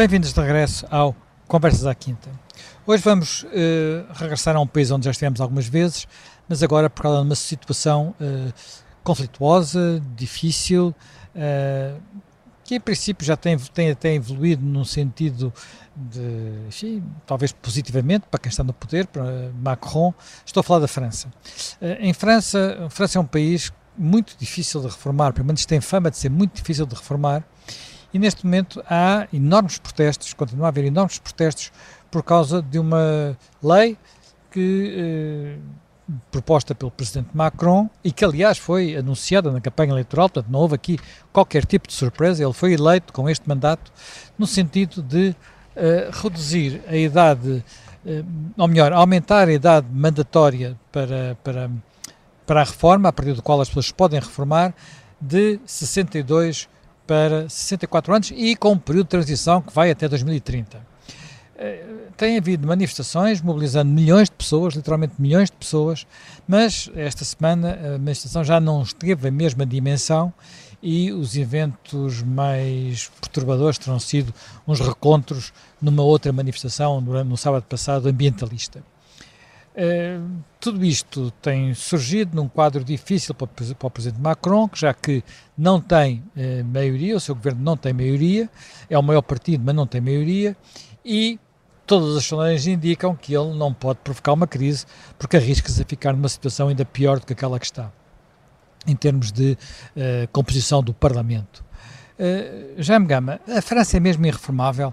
[0.00, 1.14] Bem-vindos de regresso ao
[1.46, 2.30] Conversas à Quinta.
[2.86, 6.08] Hoje vamos uh, regressar a um país onde já estivemos algumas vezes,
[6.48, 8.50] mas agora por causa de uma situação uh,
[9.04, 10.94] conflituosa, difícil,
[11.34, 12.00] uh,
[12.64, 15.52] que em princípio já tem, tem até evoluído num sentido
[15.94, 20.14] de, enfim, talvez positivamente para quem está no poder, para Macron.
[20.46, 21.28] Estou a falar da França.
[22.00, 26.10] em França, a França é um país muito difícil de reformar, pelo menos tem fama
[26.10, 27.44] de ser muito difícil de reformar,
[28.12, 31.72] e neste momento há enormes protestos, continua a haver enormes protestos
[32.10, 33.96] por causa de uma lei
[34.50, 35.58] que eh,
[36.30, 40.74] proposta pelo presidente Macron e que aliás foi anunciada na campanha eleitoral, portanto não houve
[40.74, 40.98] aqui
[41.32, 43.92] qualquer tipo de surpresa, ele foi eleito com este mandato
[44.36, 45.34] no sentido de
[45.76, 47.64] eh, reduzir a idade,
[48.04, 48.24] eh,
[48.56, 51.70] ou melhor, aumentar a idade mandatória para, para,
[52.44, 54.74] para a reforma, a partir do qual as pessoas podem reformar,
[55.20, 56.68] de 62
[57.10, 60.80] para 64 anos e com um período de transição que vai até 2030.
[61.58, 61.84] Eh,
[62.16, 66.06] tem havido manifestações mobilizando milhões de pessoas, literalmente milhões de pessoas,
[66.46, 70.32] mas esta semana a manifestação já não esteve a mesma dimensão
[70.80, 74.32] e os eventos mais perturbadores terão sido
[74.64, 75.52] uns recontros
[75.82, 78.84] numa outra manifestação no sábado passado ambientalista.
[79.72, 85.22] Uh, tudo isto tem surgido num quadro difícil para, para, o Presidente Macron, já que
[85.56, 88.50] não tem uh, maioria, o seu governo não tem maioria,
[88.88, 90.56] é o maior partido, mas não tem maioria,
[91.04, 91.38] e
[91.86, 96.12] todas as sondagens indicam que ele não pode provocar uma crise, porque arrisca-se a ficar
[96.12, 97.92] numa situação ainda pior do que aquela que está,
[98.86, 101.64] em termos de uh, composição do Parlamento.
[102.18, 104.92] Uh, Jaime Gama, a França é mesmo irreformável,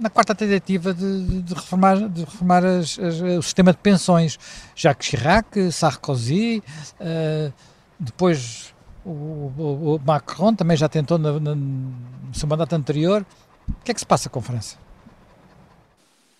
[0.00, 4.38] na quarta tentativa de, de reformar, de reformar as, as, o sistema de pensões.
[4.74, 6.62] Jacques Chirac, Sarkozy,
[7.00, 7.52] uh,
[7.98, 13.24] depois o, o, o, Macron também já tentou no, no, no seu mandato anterior.
[13.68, 14.78] O que é que se passa com a França?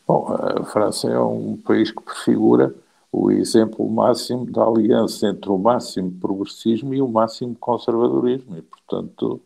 [0.08, 2.74] Bom, a França é um país que prefigura
[3.12, 9.40] o exemplo máximo da aliança entre o máximo progressismo e o máximo conservadorismo e, portanto,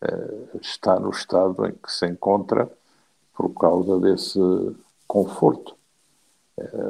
[0.00, 2.70] eh, está no estado em que se encontra
[3.38, 4.40] por causa desse
[5.06, 5.76] conforto.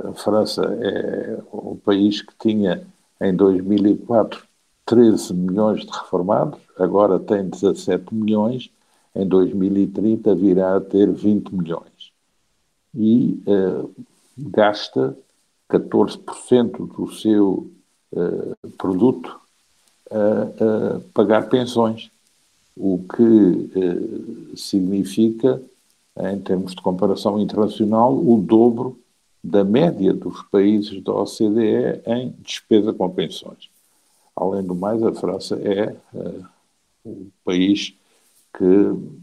[0.08, 2.86] A França é um país que tinha
[3.20, 4.48] em 2004
[4.86, 8.70] 13 milhões de reformados, agora tem 17 milhões,
[9.14, 12.10] em 2030 virá a ter 20 milhões.
[12.94, 13.90] E uh,
[14.38, 15.14] gasta
[15.70, 17.70] 14% do seu
[18.12, 19.38] uh, produto
[20.10, 22.10] a, a, pagar pensões,
[22.74, 25.60] o que significa
[26.18, 28.98] em termos de comparação internacional, o dobro
[29.42, 33.70] da média dos países da OCDE em despesa com pensões.
[34.34, 36.44] Além do mais, a França é uh,
[37.04, 37.94] o país
[38.56, 38.64] que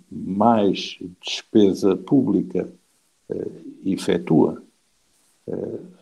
[0.10, 2.70] mais despesa pública
[3.30, 4.62] uh, efetua.
[5.48, 5.96] Uh, eh,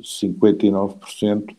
[0.00, 1.54] 59%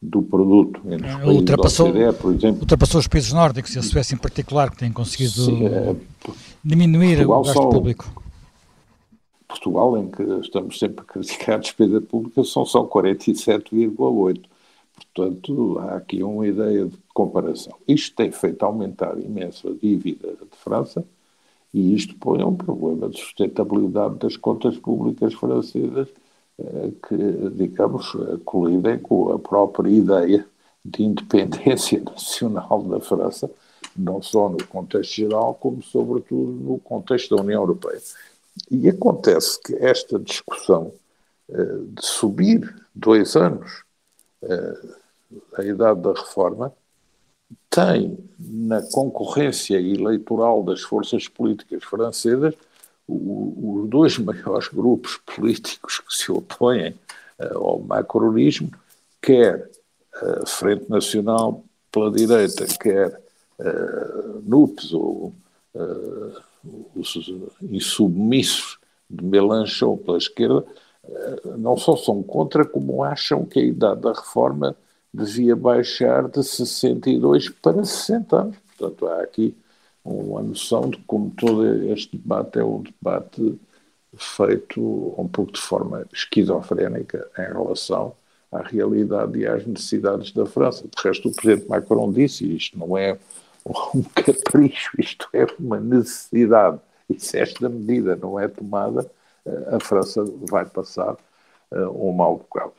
[0.00, 2.60] do produto entre os países ultrapassou, da OCDE, por exemplo.
[2.60, 5.96] Ultrapassou os países nórdicos e a Suécia em particular, que têm conseguido sim, é,
[6.64, 8.22] diminuir Portugal o gasto só, público.
[9.48, 14.40] Portugal, em que estamos sempre a criticar a despesa pública, são só 47,8%.
[15.14, 17.74] Portanto, há aqui uma ideia de comparação.
[17.86, 21.04] Isto tem feito aumentar imenso a dívida de França
[21.72, 26.08] e isto põe um problema de sustentabilidade das contas públicas francesas
[27.06, 27.16] que,
[27.54, 28.12] digamos,
[28.44, 30.46] colidem com a própria ideia
[30.84, 33.50] de independência nacional da França,
[33.96, 38.00] não só no contexto geral, como sobretudo no contexto da União Europeia.
[38.70, 40.92] E acontece que esta discussão
[41.48, 43.82] uh, de subir dois anos
[44.42, 44.96] uh,
[45.58, 46.72] a idade da reforma
[47.68, 52.54] tem na concorrência eleitoral das forças políticas francesas
[53.08, 56.94] os dois maiores grupos políticos que se opõem
[57.38, 58.70] uh, ao macronismo,
[59.20, 59.70] quer
[60.14, 61.62] a Frente Nacional
[61.92, 63.20] pela direita, quer
[63.58, 65.34] uh, NUPES ou
[65.74, 66.42] uh,
[66.94, 67.30] os
[67.62, 68.78] insubmissos
[69.08, 70.64] de Melanchon pela esquerda,
[71.04, 74.76] uh, não só são contra, como acham que a idade da reforma
[75.12, 78.56] devia baixar de 62 para 60 anos.
[78.76, 79.54] Portanto, há aqui
[80.06, 83.58] uma noção de como todo este debate é um debate
[84.16, 84.80] feito
[85.18, 88.14] um pouco de forma esquizofrénica em relação
[88.50, 90.86] à realidade e às necessidades da França.
[90.86, 93.18] De resto, o Presidente Macron disse, isto não é
[93.66, 96.80] um capricho, isto é uma necessidade.
[97.08, 99.10] E se esta medida não é tomada,
[99.44, 101.16] eh, a França vai passar
[101.70, 102.72] uh, um mau bocado.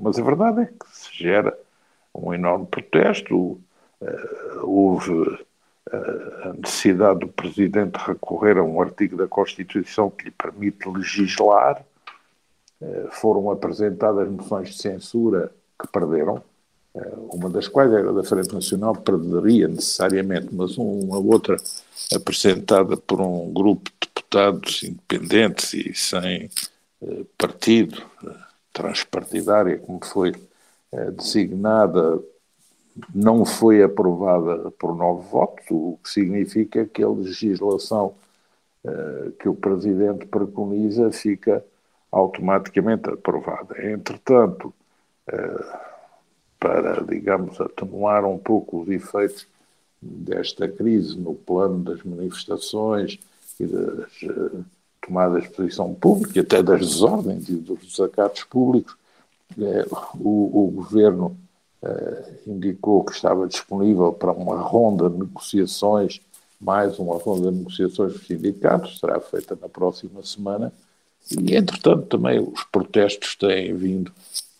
[0.00, 1.56] Mas a verdade é que se gera
[2.14, 3.60] um enorme protesto, uh,
[4.62, 5.38] houve
[5.92, 11.82] a necessidade do Presidente recorrer a um artigo da Constituição que lhe permite legislar.
[13.10, 16.42] Foram apresentadas moções de censura que perderam,
[17.32, 21.56] uma das quais era da Frente Nacional, perderia necessariamente, mas uma outra
[22.14, 26.50] apresentada por um grupo de deputados independentes e sem
[27.36, 28.02] partido,
[28.72, 30.32] transpartidária, como foi
[31.16, 32.20] designada
[33.14, 38.14] não foi aprovada por nove votos, o que significa que a legislação
[38.84, 41.64] uh, que o Presidente preconiza fica
[42.10, 43.80] automaticamente aprovada.
[43.90, 44.72] Entretanto,
[45.28, 45.78] uh,
[46.58, 49.46] para, digamos, atenuar um pouco os efeitos
[50.00, 53.18] desta crise no plano das manifestações
[53.60, 54.64] e das uh,
[55.00, 58.96] tomadas de posição pública, até das desordens e dos desacatos públicos,
[60.20, 61.36] o, o Governo
[62.46, 66.20] indicou que estava disponível para uma ronda de negociações,
[66.60, 70.72] mais uma ronda de negociações com os sindicatos, será feita na próxima semana,
[71.30, 74.12] e entretanto também os protestos têm vindo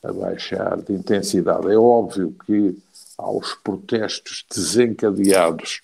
[0.03, 1.70] a baixar de intensidade.
[1.70, 2.76] É óbvio que
[3.17, 5.81] aos protestos desencadeados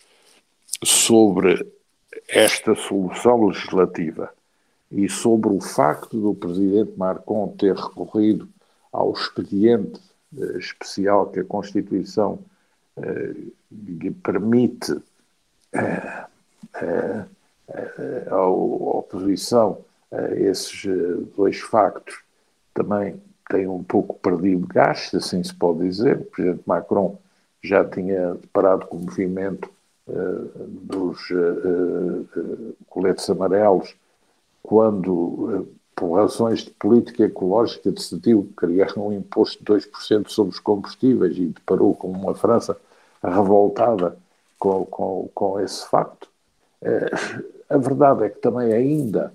[0.85, 1.67] sobre
[2.29, 4.33] esta solução legislativa
[4.91, 8.49] e sobre o facto do Presidente Macron ter recorrido
[8.93, 10.14] ao expediente eh,
[10.59, 12.39] especial que a Constituição
[12.97, 13.35] eh,
[14.23, 14.97] permite
[15.73, 16.25] eh,
[18.31, 19.85] à oposição
[20.37, 20.87] esses
[21.37, 22.23] dois factos
[22.73, 26.19] também tem um pouco perdido gás, assim se pode dizer.
[26.19, 27.19] O Presidente Macron
[27.63, 29.69] já tinha deparado com o movimento
[30.07, 31.19] dos
[32.89, 33.97] coletes amarelos
[34.63, 41.37] quando por razões de política ecológica, decidiu criar um imposto de 2% sobre os combustíveis
[41.37, 42.77] e deparou com uma França
[43.23, 44.17] revoltada
[44.59, 46.29] com, com, com esse facto.
[46.83, 47.11] Eh,
[47.69, 49.35] a verdade é que também ainda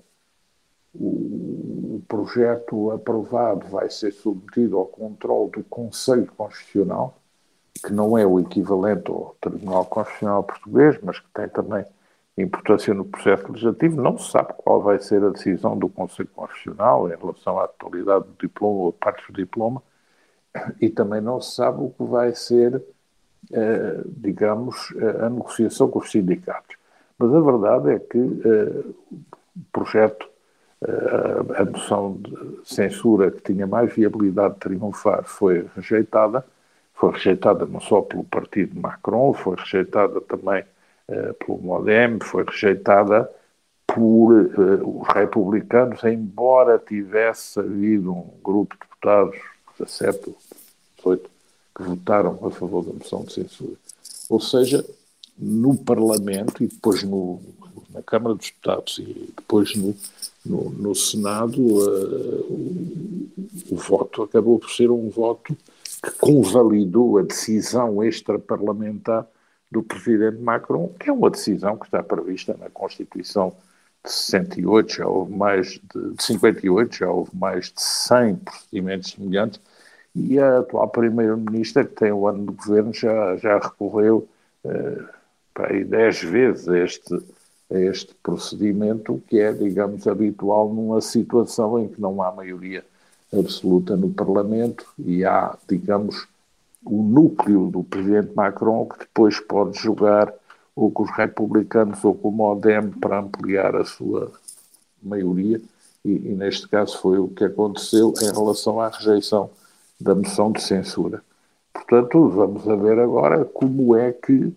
[0.94, 7.16] o projeto aprovado vai ser submetido ao controle do Conselho Constitucional,
[7.84, 11.84] que não é o equivalente ao Tribunal Constitucional Português, mas que tem também
[12.38, 17.08] importância no processo legislativo, não se sabe qual vai ser a decisão do Conselho Constitucional
[17.10, 19.82] em relação à totalidade do diploma ou partes do diploma,
[20.80, 22.82] e também não se sabe o que vai ser,
[23.52, 26.76] eh, digamos, a negociação com os sindicatos.
[27.18, 28.84] Mas a verdade é que eh,
[29.56, 30.28] o projeto,
[30.82, 36.44] eh, a moção de censura que tinha mais viabilidade de triunfar foi rejeitada,
[36.94, 40.64] foi rejeitada não só pelo partido Macron, foi rejeitada também
[41.44, 43.28] pelo MODEM, foi rejeitada
[43.94, 49.38] por uh, os republicanos, embora tivesse havido um grupo de deputados,
[49.78, 50.36] 17 ou
[50.96, 51.30] 18,
[51.76, 53.72] que votaram a favor da moção de censura.
[54.28, 54.84] Ou seja,
[55.36, 57.40] no Parlamento e depois no,
[57.92, 59.94] na Câmara dos Deputados e depois no,
[60.44, 63.20] no, no Senado, uh, o,
[63.72, 65.56] o voto acabou por ser um voto
[66.02, 69.26] que convalidou a decisão extraparlamentar
[69.70, 73.54] do presidente Macron, que é uma decisão que está prevista na Constituição
[74.04, 79.60] de 68, já houve mais de, de 58, já houve mais de 100 procedimentos semelhantes,
[80.14, 84.28] e a atual Primeira-Ministra, que tem o ano de governo, já, já recorreu
[84.64, 85.04] uh,
[85.54, 87.14] para aí 10 vezes a este,
[87.70, 92.84] a este procedimento, que é, digamos, habitual numa situação em que não há maioria
[93.32, 96.26] absoluta no Parlamento e há, digamos,
[96.84, 100.32] o núcleo do presidente Macron, que depois pode jogar
[100.74, 104.32] ou com os republicanos ou com o Modem para ampliar a sua
[105.02, 105.60] maioria,
[106.04, 109.50] e, e, neste caso foi o que aconteceu em relação à rejeição
[110.00, 111.22] da moção de censura.
[111.72, 114.52] Portanto, vamos a ver agora como é que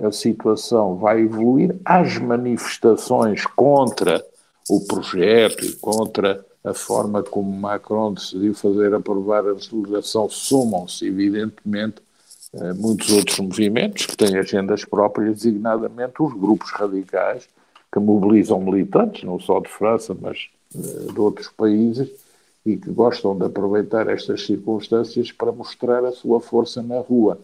[0.00, 1.76] a situação vai evoluir.
[1.84, 4.24] As manifestações contra
[4.68, 12.02] o projeto e contra a forma como Macron decidiu fazer aprovar a legislação somam-se, evidentemente,
[12.76, 17.48] muitos outros movimentos que têm agendas próprias, designadamente os grupos radicais,
[17.92, 22.10] que mobilizam militantes, não só de França, mas eh, de outros países,
[22.64, 27.38] e que gostam de aproveitar estas circunstâncias para mostrar a sua força na rua.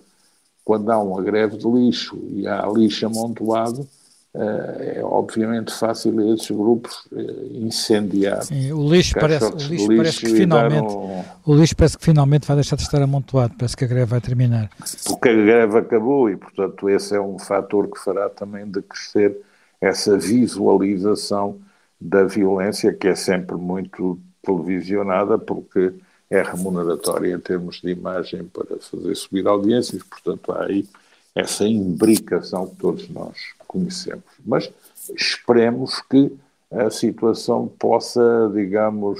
[0.65, 3.87] Quando há uma greve de lixo e há lixo amontoado,
[4.35, 8.43] é obviamente fácil a esses grupos eh, incendiar.
[8.43, 11.25] Sim, o lixo, parece, o lixo, lixo parece que finalmente um...
[11.45, 14.21] o lixo parece que finalmente vai deixar de estar amontoado, parece que a greve vai
[14.23, 14.71] terminar.
[15.07, 19.37] Porque a greve acabou e, portanto, esse é um fator que fará também de crescer
[19.79, 21.59] essa visualização
[22.01, 25.93] da violência que é sempre muito televisionada porque
[26.31, 30.89] é remuneratória em termos de imagem para fazer subir audiências, portanto há aí
[31.35, 33.37] essa imbricação que todos nós
[33.73, 34.25] conhecemos.
[34.45, 34.73] Mas
[35.17, 36.33] esperemos que
[36.71, 39.19] a situação possa, digamos,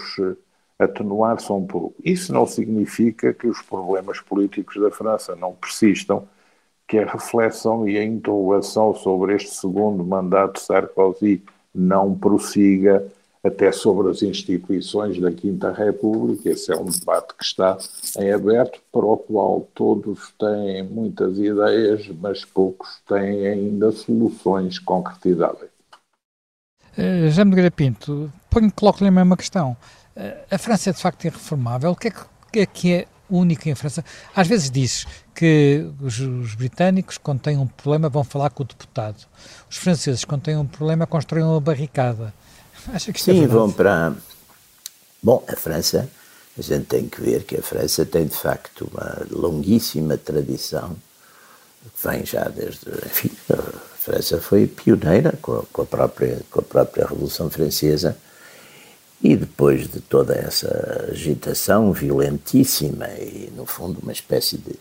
[0.79, 1.95] atenuar-se um pouco.
[2.05, 6.27] Isso não significa que os problemas políticos da França não persistam,
[6.87, 11.43] que a reflexão e a interrogação sobre este segundo mandato de Sarkozy
[11.75, 13.07] não prossiga
[13.45, 16.51] até sobre as instituições da Quinta República.
[16.51, 17.77] Esse é um debate que está
[18.19, 25.71] em aberto, para o qual todos têm muitas ideias, mas poucos têm ainda soluções concretizáveis.
[26.97, 28.31] Uh, Já me Pinto,
[28.77, 29.77] coloco-lhe a mesma questão.
[30.17, 31.91] Uh, a França é de facto irreformável.
[31.91, 32.21] O que é que,
[32.53, 34.05] que é, que é único em França?
[34.37, 38.67] Às vezes diz que os, os, britânicos, quando têm um problema, vão falar com o
[38.67, 39.27] deputado.
[39.71, 42.33] Os franceses, quando têm um problema, constroem uma barricada.
[42.89, 44.15] Acha que é Sim, é vão para.
[45.23, 46.09] Bom, a França,
[46.59, 50.97] a gente tem que ver que a França tem de facto uma longuíssima tradição,
[51.83, 52.89] que vem já desde.
[53.07, 53.63] Enfim, a
[53.99, 58.17] França foi pioneira com a, com a própria, com a própria Revolução Francesa.
[59.23, 64.75] E depois de toda essa agitação violentíssima e, no fundo, uma espécie de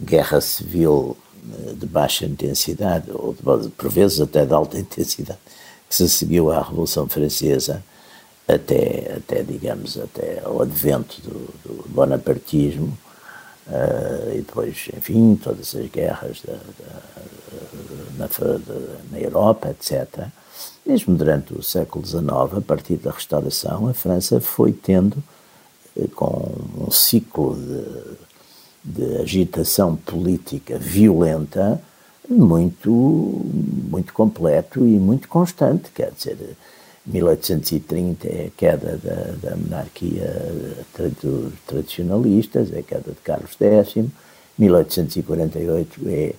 [0.00, 5.40] guerra civil eh, de baixa intensidade, ou de, por vezes até de alta intensidade,
[5.90, 7.82] que se seguiu à Revolução Francesa
[8.46, 12.96] até, até digamos, até ao advento do, do bonapartismo,
[13.66, 17.02] uh, e depois, enfim, todas as guerras da, da,
[18.16, 18.28] na,
[19.10, 20.28] na Europa, etc.
[20.86, 22.24] Mesmo durante o século XIX,
[22.56, 25.22] a partir da restauração, a França foi tendo,
[25.96, 26.52] eh, com
[26.86, 31.82] um ciclo de, de agitação política violenta,
[32.30, 32.90] muito,
[33.90, 35.90] muito completo e muito constante.
[35.92, 36.56] Quer dizer,
[37.06, 40.32] 1830 é a queda da, da monarquia
[41.20, 44.06] dos tradicionalistas, é a queda de Carlos X,
[44.58, 46.34] 1848 é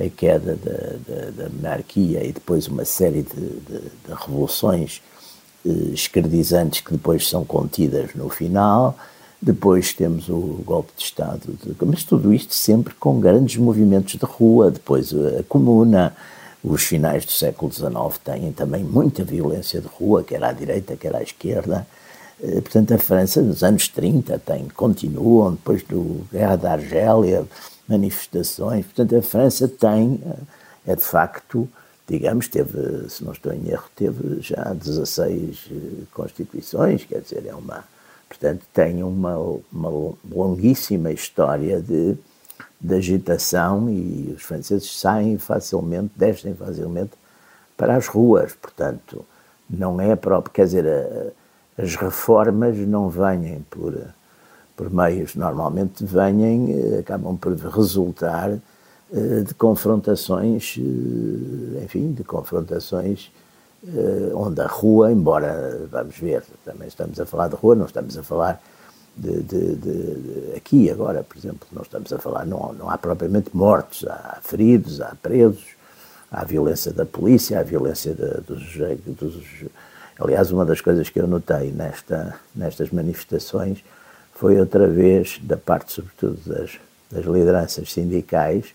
[0.00, 5.02] a queda da, da, da monarquia e depois uma série de, de, de revoluções
[5.66, 8.96] eh, esquerdizantes que depois são contidas no final.
[9.44, 14.70] Depois temos o golpe de Estado, mas tudo isto sempre com grandes movimentos de rua.
[14.70, 16.14] Depois a Comuna,
[16.62, 21.16] os finais do século XIX têm também muita violência de rua, quer à direita, quer
[21.16, 21.84] à esquerda.
[22.40, 27.44] Eh, portanto, a França, nos anos 30, tem, continuam, depois do Guerra da Argélia,
[27.88, 28.86] manifestações.
[28.86, 31.68] Portanto, a França tem, eh, é de facto,
[32.06, 35.74] digamos, teve, se não estou em erro, teve já 16 eh,
[36.14, 37.82] constituições, quer dizer, é uma
[38.32, 39.36] Portanto, tem uma,
[39.70, 42.16] uma longuíssima história de,
[42.80, 47.12] de agitação e os franceses saem facilmente, descem facilmente
[47.76, 48.54] para as ruas.
[48.54, 49.22] Portanto,
[49.68, 53.94] não é próprio, quer dizer, a, as reformas não vêm por,
[54.74, 58.50] por meios, normalmente vêm, eh, acabam por resultar
[59.12, 63.30] eh, de confrontações, eh, enfim, de confrontações
[64.34, 68.22] onde a rua, embora, vamos ver, também estamos a falar de rua, não estamos a
[68.22, 68.62] falar
[69.16, 72.96] de, de, de, de aqui agora, por exemplo, não estamos a falar, não, não há
[72.96, 75.64] propriamente mortos, há feridos, há presos,
[76.30, 78.14] há violência da polícia, há violência
[78.46, 78.76] dos,
[79.16, 79.64] dos
[80.18, 83.82] Aliás, uma das coisas que eu notei nesta, nestas manifestações
[84.32, 86.78] foi outra vez, da parte sobretudo das,
[87.10, 88.66] das lideranças sindicais,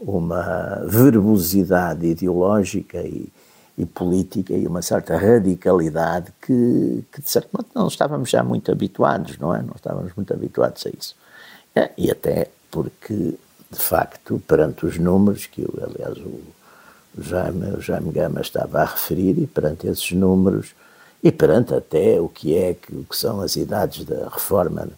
[0.00, 3.28] uma verbosidade ideológica e,
[3.76, 8.70] e política e uma certa radicalidade que, que, de certo modo, não estávamos já muito
[8.70, 9.62] habituados, não é?
[9.62, 11.16] Não estávamos muito habituados a isso.
[11.74, 13.34] É, e até porque,
[13.70, 16.40] de facto, perante os números que, aliás, o
[17.18, 20.74] Jaime, o Jaime Gama estava a referir, e perante esses números,
[21.22, 24.88] e perante até o que é, o que são as idades da reforma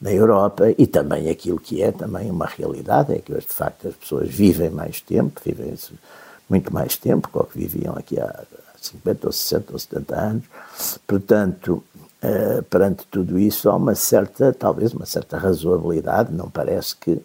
[0.00, 3.88] na Europa e também aquilo que é também uma realidade, é que hoje, de facto,
[3.88, 5.74] as pessoas vivem mais tempo, vivem
[6.48, 8.44] muito mais tempo do que viviam aqui há
[8.80, 10.44] 50 ou 60 ou 70 anos.
[11.06, 11.84] Portanto,
[12.22, 17.16] uh, perante tudo isso, há uma certa, talvez uma certa razoabilidade, não parece que,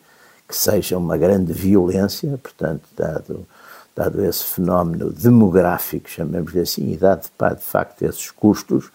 [0.48, 3.48] que seja uma grande violência, portanto, dado,
[3.96, 8.88] dado esse fenómeno demográfico, chamemos-lhe assim, e dado de facto esses custos,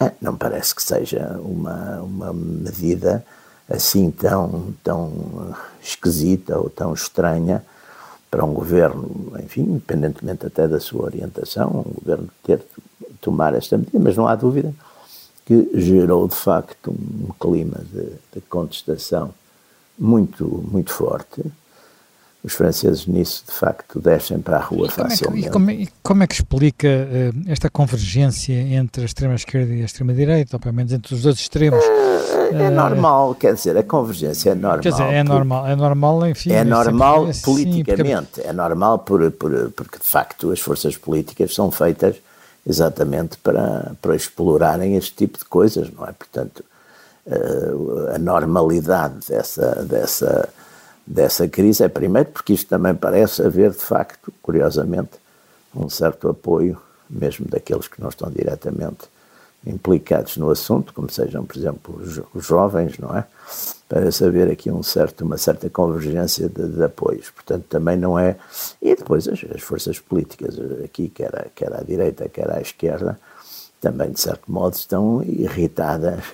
[0.00, 3.24] uh, não parece que seja uma, uma medida
[3.70, 7.62] assim tão, tão esquisita ou tão estranha
[8.30, 12.62] para um governo, enfim, independentemente até da sua orientação, um governo ter
[13.20, 14.72] tomar esta medida, mas não há dúvida
[15.44, 18.04] que gerou de facto um clima de,
[18.34, 19.32] de contestação
[19.98, 21.42] muito, muito forte.
[22.44, 25.50] Os franceses nisso, de facto, descem para a rua e facilmente.
[25.50, 29.06] Como é, que, e como, é, como é que explica uh, esta convergência entre a
[29.06, 31.82] extrema-esquerda e a extrema-direita, ou pelo menos entre os dois extremos?
[32.54, 34.80] É uh, normal, quer dizer, a convergência é normal.
[34.80, 36.52] Quer dizer, é normal, é normal, enfim.
[36.52, 38.48] É normal assim, politicamente, porque...
[38.48, 42.16] é normal por, por, porque de facto as forças políticas são feitas
[42.66, 46.12] exatamente para, para explorarem este tipo de coisas, não é?
[46.12, 46.64] Portanto,
[47.26, 50.48] uh, a normalidade dessa, dessa,
[51.06, 55.12] dessa crise é primeiro porque isto também parece haver de facto, curiosamente,
[55.74, 56.78] um certo apoio,
[57.08, 59.08] mesmo daqueles que não estão diretamente
[59.66, 62.00] implicados no assunto, como sejam, por exemplo,
[62.34, 63.24] os, jovens, não é?
[63.88, 67.30] Para saber aqui um certo, uma certa convergência de, de apoios.
[67.30, 68.36] Portanto, também não é.
[68.80, 73.18] E depois as, as, forças políticas, aqui, quer, quer à direita, quer à esquerda,
[73.80, 76.24] também, de certo modo, estão irritadas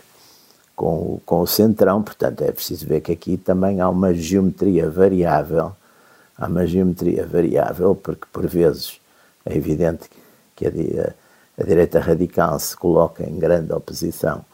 [0.75, 2.02] com, com o centrão.
[2.02, 5.73] Portanto, é preciso ver que aqui também há uma geometria variável.
[6.37, 9.00] Há uma geometria variável, porque por vezes
[9.47, 10.11] é evidente
[10.57, 10.71] que a
[11.58, 14.44] a direita radical se coloca em grande oposição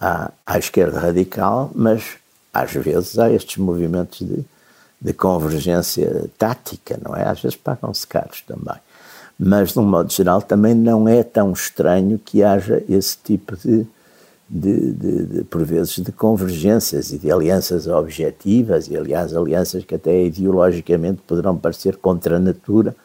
[0.00, 2.16] à, à esquerda radical, mas
[2.52, 4.44] às vezes há estes movimentos de,
[5.00, 7.26] de convergência tática, não é?
[7.28, 8.76] Às vezes pagam-se caros também.
[9.38, 13.86] Mas, de um modo geral, também não é tão estranho que haja esse tipo de,
[14.48, 19.94] de, de, de, por vezes, de convergências e de alianças objetivas, e aliás, alianças que
[19.94, 22.96] até ideologicamente poderão parecer contra a natura,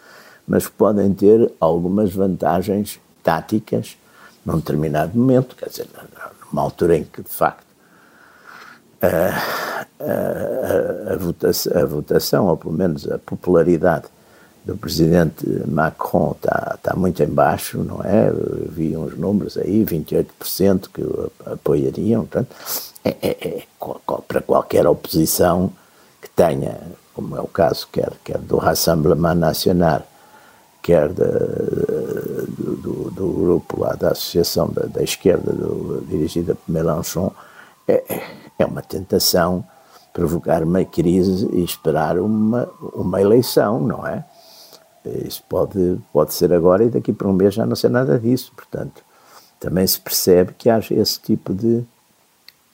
[0.47, 3.97] mas podem ter algumas vantagens táticas
[4.45, 5.87] num determinado momento, quer dizer,
[6.51, 7.65] numa altura em que, de facto,
[9.01, 14.05] a, a, a, votação, a votação, ou pelo menos a popularidade
[14.65, 18.29] do presidente Macron está, está muito em baixo, não é?
[18.29, 22.55] Eu vi uns números aí, 28% que o apoiariam, portanto,
[23.03, 23.63] é, é, é,
[24.27, 25.71] para qualquer oposição
[26.21, 26.77] que tenha,
[27.13, 30.03] como é o caso quer, quer do Rassemblement National,
[30.83, 37.31] quer da, do, do, grupo lá da Associação da, da Esquerda, do, dirigida por Mélenchon,
[37.87, 38.21] é,
[38.59, 39.65] é uma tentação
[40.13, 44.23] provocar uma crise e esperar uma, uma eleição, não é?
[45.25, 48.51] Isso pode, pode ser agora e daqui para um mês já não ser nada disso.
[48.55, 49.03] Portanto,
[49.59, 51.83] também se percebe que haja esse tipo de,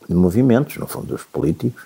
[0.07, 1.83] de movimentos, no fundo, os políticos,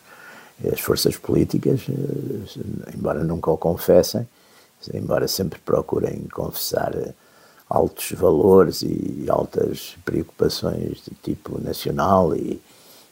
[0.72, 4.28] as forças políticas, eh, embora nunca o confessem,
[4.94, 6.94] embora sempre procurem confessar
[7.70, 12.62] altos valores e altas preocupações de tipo nacional e,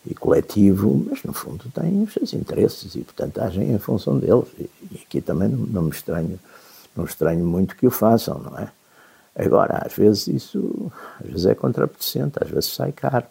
[0.06, 4.48] e coletivo, mas no fundo têm os seus interesses e, portanto, agem em função deles.
[4.60, 6.40] E, e aqui também não, não, me estranho,
[6.96, 8.72] não estranho muito que o façam, não é?
[9.36, 10.92] Agora, às vezes isso
[11.24, 13.26] às vezes é contraproducente, às vezes sai caro.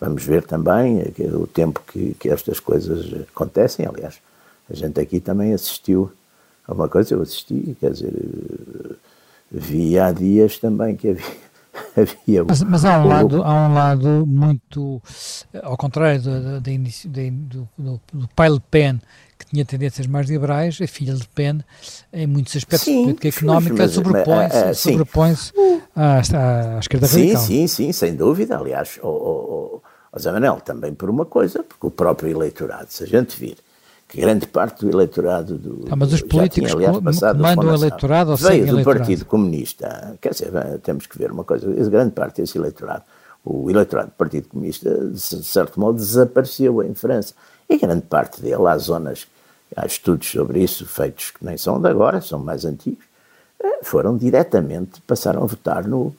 [0.00, 1.02] Vamos ver também
[1.34, 3.86] o tempo que, que estas coisas acontecem.
[3.86, 4.20] Aliás,
[4.70, 6.10] a gente aqui também assistiu
[6.66, 8.12] Alguma coisa eu assisti, quer dizer,
[9.50, 11.16] vi há dias também que
[11.96, 12.44] havia.
[12.48, 15.02] mas, mas há um lado, há um lado muito,
[15.62, 18.98] ao contrário do, do, do, do, pai Le Pen,
[19.38, 21.60] que tinha tendências mais liberais, a filha Le Pen,
[22.12, 25.36] em muitos aspectos sim, política económica, sobrepõe-se é, sobrepõe
[25.94, 27.42] à, à, esquerda sim, radical.
[27.42, 28.56] Sim, sim, sem dúvida.
[28.56, 33.04] Aliás, o, o, o Zé Manel, também por uma coisa, porque o próprio eleitorado, se
[33.04, 33.58] a gente vir
[34.14, 35.86] grande parte do eleitorado do.
[35.90, 38.98] Ah, mas os políticos tinha, aliás, passado mandam o eleitorado ou veio do eleitorado?
[38.98, 40.16] Partido Comunista.
[40.20, 40.50] Quer dizer,
[40.82, 43.02] temos que ver uma coisa: grande parte desse eleitorado,
[43.44, 47.34] o eleitorado do Partido Comunista, de certo modo, desapareceu em França.
[47.68, 49.26] E grande parte dele, há zonas,
[49.76, 53.04] há estudos sobre isso, feitos que nem são de agora, são mais antigos,
[53.62, 56.14] eh, foram diretamente, passaram a votar no,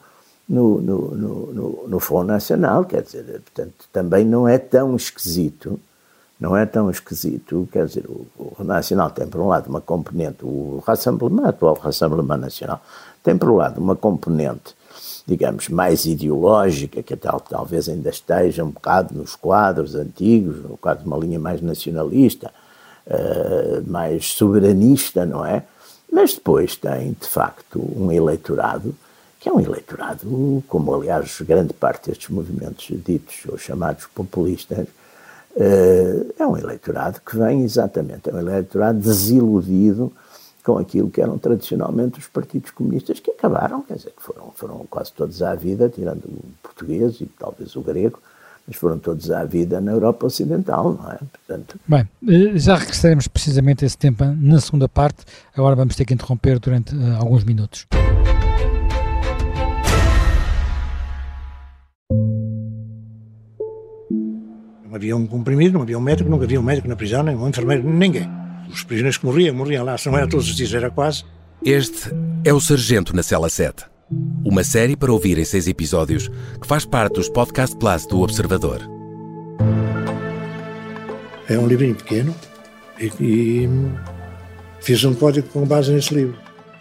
[0.49, 2.85] no, no, no, no, no Front Nacional.
[2.85, 5.79] Quer dizer, portanto, também não é tão esquisito
[6.39, 10.39] não é tão esquisito, quer dizer, o, o Nacional tem por um lado uma componente,
[10.43, 12.81] o Rassemblement, atual Rassemblement Nacional,
[13.23, 14.75] tem por um lado uma componente,
[15.25, 21.03] digamos, mais ideológica, que tal, talvez ainda esteja um bocado nos quadros antigos, no quadro
[21.03, 22.51] de uma linha mais nacionalista,
[23.07, 25.63] uh, mais soberanista, não é?
[26.11, 28.93] Mas depois tem, de facto, um eleitorado
[29.45, 34.87] que é um eleitorado, como aliás grande parte destes movimentos ditos ou chamados populistas,
[35.57, 40.11] é um eleitorado que vem exatamente, é um eleitorado desiludido
[40.65, 44.85] com aquilo que eram tradicionalmente os partidos comunistas que acabaram, quer dizer, que foram, foram
[44.89, 48.19] quase todos à vida, tirando o português e talvez o grego,
[48.67, 51.17] mas foram todos à vida na Europa Ocidental, não é?
[51.17, 51.79] Portanto...
[51.87, 55.23] Bem, eh, já regressaremos precisamente a esse tempo na segunda parte,
[55.55, 57.85] agora vamos ter que interromper durante uh, alguns minutos.
[64.95, 67.49] Havia um comprimido, não havia um médico, nunca havia um médico na prisão, nem um
[67.49, 68.29] enfermeiro, ninguém.
[68.69, 71.25] Os prisioneiros que morriam, morriam lá, se não era todos os dias, era quase.
[71.63, 72.09] Este
[72.45, 73.83] é o Sargento na Cela 7.
[74.45, 76.29] Uma série para ouvir em seis episódios
[76.61, 78.79] que faz parte dos Podcast Plus do Observador.
[81.49, 82.33] É um livrinho pequeno
[82.99, 83.69] e, e
[84.79, 86.37] fiz um código com base nesse livro.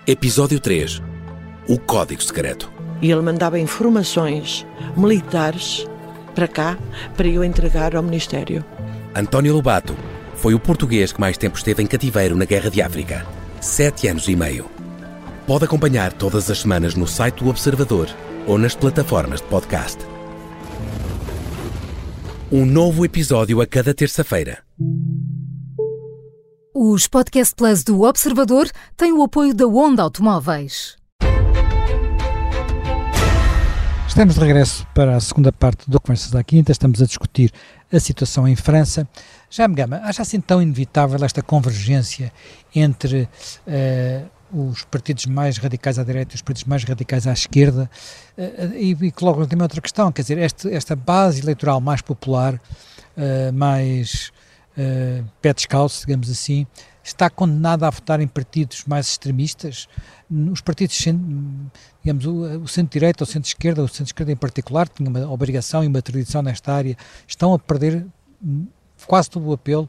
[0.07, 1.03] Episódio 3
[1.69, 2.71] O Código Secreto.
[3.03, 4.65] E ele mandava informações
[4.97, 5.87] militares
[6.35, 6.77] para cá
[7.17, 8.65] para eu entregar ao Ministério.
[9.15, 9.97] António Lobato
[10.35, 13.27] foi o português que mais tempo esteve em cativeiro na Guerra de África
[13.65, 14.67] sete anos e meio.
[15.47, 18.09] Pode acompanhar todas as semanas no site do Observador
[18.47, 19.99] ou nas plataformas de podcast.
[22.53, 24.59] Um novo episódio a cada terça-feira.
[26.75, 30.97] Os Podcast Plus do Observador têm o apoio da Onda Automóveis.
[34.15, 36.71] Estamos de regresso para a segunda parte do Conversas da Quinta.
[36.71, 37.51] Estamos a discutir
[37.93, 39.09] a situação em França.
[39.51, 42.33] Já me gama, acha assim tão inevitável esta convergência
[42.73, 43.29] entre
[43.67, 47.91] uh, os partidos mais radicais à direita e os partidos mais radicais à esquerda?
[48.39, 52.55] Uh, e, e coloco também outra questão, quer dizer, este, esta base eleitoral mais popular,
[52.55, 54.31] uh, mais
[54.77, 56.67] uh, pé descalço, digamos assim,
[57.03, 59.89] está condenada a votar em partidos mais extremistas?
[60.31, 60.97] Os partidos,
[62.03, 66.43] digamos, o, centro-direita, o centro-esquerda, o centro-esquerda em particular, tinha uma obrigação e uma tradição
[66.43, 68.07] nesta área, estão a perder
[69.07, 69.89] quase todo o apelo.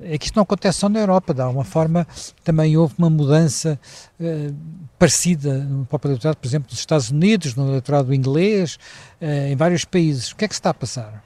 [0.00, 2.06] É que isto não acontece só na Europa, de alguma forma
[2.42, 3.78] também houve uma mudança
[4.18, 4.54] uh,
[4.98, 8.78] parecida no próprio eleitorado, por exemplo, nos Estados Unidos, no eleitorado inglês,
[9.20, 10.32] uh, em vários países.
[10.32, 11.22] O que é que se está a passar?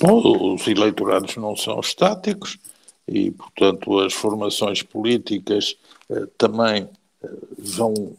[0.00, 2.58] Bom, os eleitorados não são estáticos
[3.06, 5.76] e, portanto, as formações políticas
[6.08, 6.88] uh, também
[7.58, 8.16] vão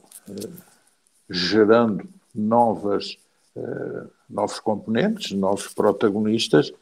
[1.29, 3.17] gerando novas,
[4.27, 6.73] novos componentes, novos protagonistas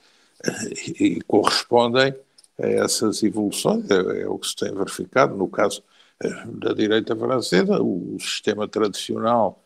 [0.99, 2.15] e, correspondem
[2.61, 5.35] a essas evoluções, é, é, o que se tem verificado.
[5.35, 5.83] No caso
[6.21, 9.63] eh, da direita francesa, o sistema tradicional,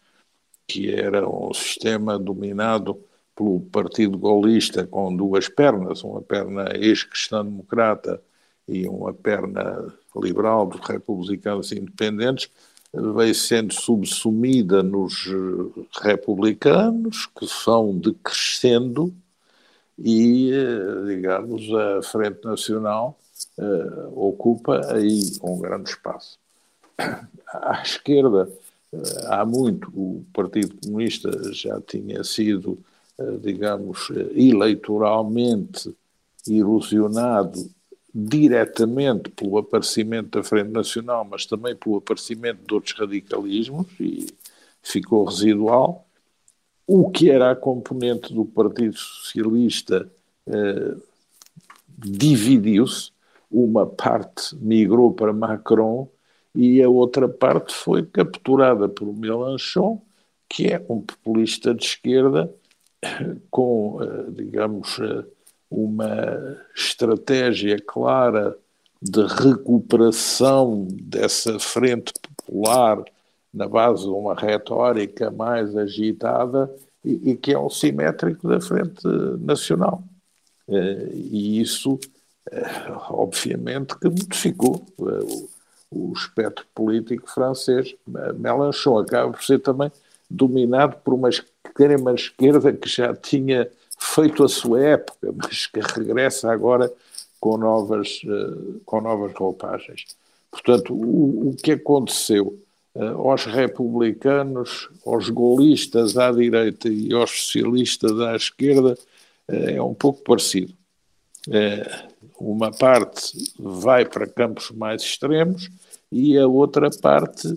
[0.67, 3.01] que era um sistema dominado
[3.37, 8.21] pelo Partido Golista com duas pernas, uma perna ex-cristã-democrata
[8.67, 12.49] e uma perna liberal dos republicanos independentes,
[12.93, 15.27] veio sendo subsumida nos
[16.01, 19.13] republicanos, que são decrescendo
[19.97, 23.17] e, eh, digamos, a Frente Nacional
[23.57, 26.37] uh, ocupa aí um grande espaço.
[27.47, 28.49] À esquerda,
[28.91, 32.77] uh, há muito, o Partido Comunista já tinha sido,
[33.41, 35.93] digamos, eleitoralmente
[36.47, 37.69] erosionado
[38.13, 44.27] diretamente pelo aparecimento da Frente Nacional, mas também pelo aparecimento de outros radicalismos e
[44.81, 46.07] ficou residual
[46.87, 50.09] o que era a componente do Partido Socialista
[50.47, 50.95] eh,
[51.97, 53.11] dividiu-se,
[53.51, 56.07] uma parte migrou para Macron
[56.55, 60.01] e a outra parte foi capturada por Mélenchon,
[60.49, 62.53] que é um populista de esquerda
[63.49, 65.25] com, eh, digamos, eh,
[65.69, 68.57] uma estratégia clara
[69.01, 73.03] de recuperação dessa frente popular
[73.53, 79.05] na base de uma retórica mais agitada e, e que é o simétrico da Frente
[79.39, 80.03] Nacional.
[80.69, 81.99] Eh, e isso,
[83.09, 84.85] obviamente, que modificou
[85.91, 87.95] o espectro político francês.
[88.37, 89.91] Mélenchon acaba por ser também
[90.29, 96.51] dominado por uma extrema esquerda que já tinha feito a sua época, mas que regressa
[96.51, 96.91] agora
[97.39, 98.21] com novas,
[98.85, 100.05] com novas roupagens.
[100.51, 102.57] Portanto, o, o que aconteceu
[102.97, 108.97] eh, aos republicanos, aos golistas à direita e aos socialistas à esquerda
[109.47, 110.73] eh, é um pouco parecido.
[111.51, 112.07] Eh,
[112.39, 115.69] uma parte vai para campos mais extremos
[116.11, 117.47] e a outra parte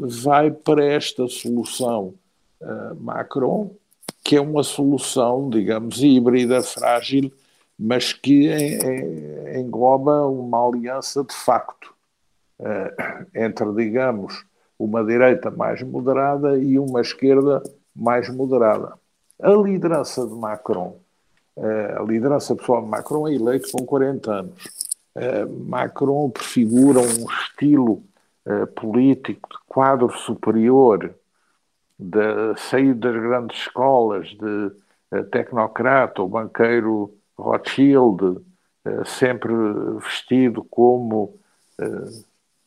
[0.00, 2.14] vai para esta solução
[2.98, 3.70] Macron,
[4.24, 7.30] que é uma solução, digamos, híbrida, frágil,
[7.78, 8.50] mas que
[9.56, 11.94] engloba uma aliança de facto
[12.58, 14.44] uh, entre, digamos,
[14.78, 17.62] uma direita mais moderada e uma esquerda
[17.94, 18.94] mais moderada.
[19.40, 20.98] A liderança de Macron,
[21.98, 24.68] a liderança pessoal de Macron é eleito com 40 anos.
[25.66, 28.02] Macron prefigura um estilo
[28.74, 31.14] político de quadro superior,
[31.98, 38.40] de sair das grandes escolas, de tecnocrata ou banqueiro Rothschild,
[39.04, 39.52] sempre
[40.00, 41.38] vestido como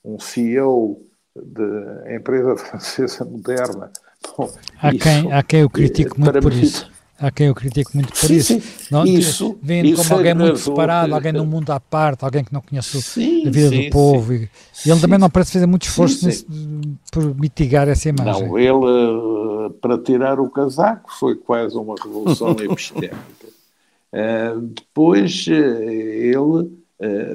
[0.03, 1.01] um CEO
[1.35, 3.91] de empresa francesa moderna.
[4.37, 6.91] Bom, há, isso, quem, há quem eu critico muito por isso.
[7.19, 8.61] Há quem eu critico muito por sim, isso.
[8.61, 8.87] Sim.
[8.89, 12.53] Não, isso vendo como alguém é muito separado, alguém num mundo à parte, alguém que
[12.53, 14.33] não conhece sim, a vida do povo.
[14.33, 14.49] E,
[14.85, 16.45] ele também não parece fazer muito esforço nesse,
[17.11, 18.47] por mitigar essa imagem.
[18.47, 23.17] Não, ele, para tirar o casaco, foi quase uma revolução epistémica.
[24.61, 26.71] depois, ele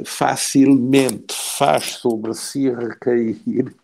[0.06, 3.74] facilmente faz sobre si recair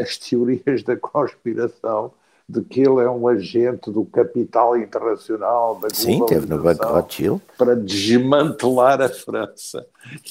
[0.00, 2.12] as teorias da conspiração
[2.48, 7.40] de que ele é um agente do capital internacional, da Sim, teve no Banco Rothschild.
[7.56, 9.86] para desmantelar a França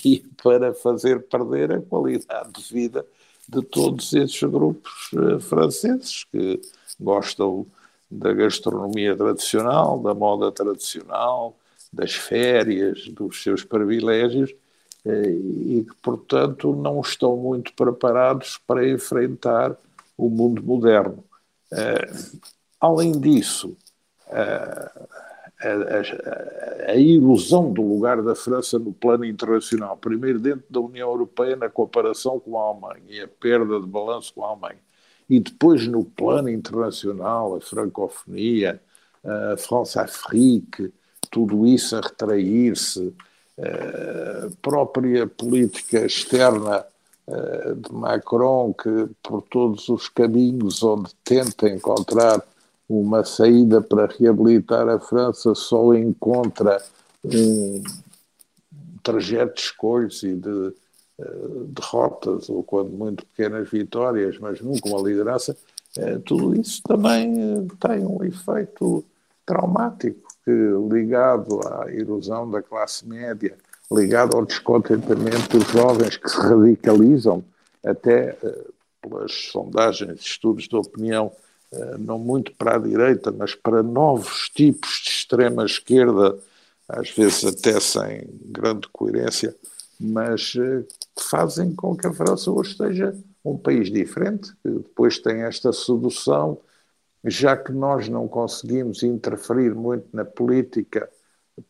[0.05, 3.05] e para fazer perder a qualidade de vida
[3.49, 6.61] de todos esses grupos uh, franceses que
[6.99, 7.65] gostam
[8.09, 11.55] da gastronomia tradicional, da moda tradicional,
[11.91, 14.51] das férias, dos seus privilégios
[15.03, 19.75] uh, e que, portanto, não estão muito preparados para enfrentar
[20.15, 21.23] o mundo moderno.
[21.73, 22.39] Uh,
[22.79, 23.75] além disso,
[24.27, 25.07] uh,
[25.59, 31.09] a, a, a, ilusão do lugar da França no plano internacional, primeiro dentro da União
[31.09, 34.79] Europeia na comparação com a Alemanha e a perda de balanço com a Alemanha,
[35.29, 38.81] e depois no plano internacional, a francofonia,
[39.23, 40.93] a France-Afrique,
[41.31, 43.15] tudo isso a retrair-se,
[43.57, 46.92] a própria política externa eh,
[47.27, 52.43] de Macron, que por todos os caminhos onde tenta encontrar
[52.87, 56.81] uma saída para reabilitar a França, só encontra
[57.23, 57.81] um
[59.01, 65.01] trajeto de escolhas e de uh, derrotas, ou quando muito pequenas vitórias, mas nunca uma
[65.07, 65.55] liderança,
[65.97, 69.03] uh, tudo isso também tem um efeito
[69.45, 70.51] traumático que,
[70.91, 73.55] ligado à erosão da classe média,
[73.93, 77.43] ligado ao descontentamento dos jovens que se radicalizam,
[77.85, 78.37] até
[79.01, 81.31] pelas sondagens, estudos de opinião,
[81.71, 86.37] eh, não muito para a direita, mas para novos tipos de extrema esquerda,
[86.87, 89.55] às vezes até sem grande coerência,
[89.99, 90.85] mas eh,
[91.29, 96.59] fazem com que a França hoje seja um país diferente, que depois tem esta sedução,
[97.25, 101.09] já que nós não conseguimos interferir muito na política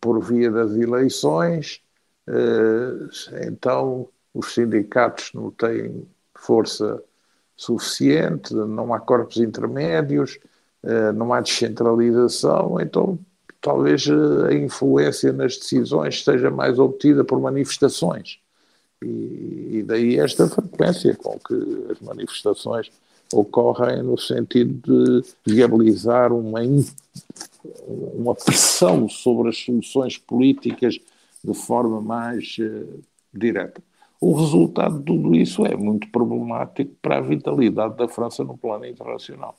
[0.02, 1.83] por via das eleições, eh,
[3.48, 7.04] então os sindicatos não têm força
[7.56, 10.40] suficiente, não há corpos intermédios,
[10.84, 13.18] eh, não há descentralização, então
[13.62, 18.40] talvez eh, a influência nas decisões seja mais obtida por manifestações.
[19.02, 22.90] E, daí esta frequência com que as manifestações
[23.34, 26.60] ocorrem no sentido de viabilizar uma,
[28.14, 31.00] uma pressão sobre as soluções políticas
[31.44, 33.02] de forma mais uh,
[33.34, 33.82] direta.
[34.22, 38.86] O resultado de tudo isso é muito problemático para a vitalidade da França no plano
[38.86, 39.58] internacional.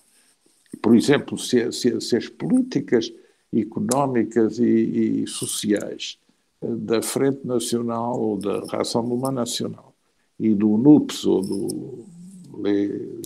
[0.80, 3.12] Por exemplo, se, se, se as políticas
[3.52, 6.18] económicas e, e, sociais
[6.62, 9.94] eh, da Frente Nacional ou da Rassemblement Nacional
[10.40, 12.04] e do NUPS ou do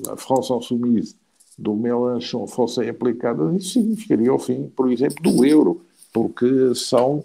[0.07, 1.17] La France Insoumise
[1.57, 7.25] do Mélenchon fossem aplicadas, isso significaria o fim, por exemplo, do euro, porque são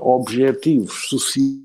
[0.00, 1.62] objetivos sociais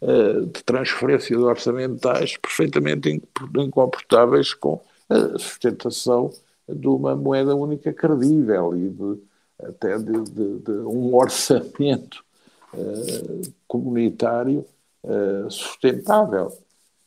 [0.00, 3.22] eh, de transferências orçamentais perfeitamente
[3.56, 6.30] incomportáveis com a sustentação
[6.68, 9.22] de uma moeda única credível e de,
[9.62, 12.24] até de, de, de um orçamento
[12.74, 14.66] uh, comunitário
[15.04, 16.52] uh, sustentável.